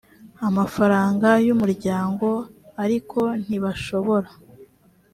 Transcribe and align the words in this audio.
amafaranga 0.47 1.29
y 1.45 1.49
umuryango 1.55 2.27
ariko 2.83 3.19
ntibashobora 3.45 4.29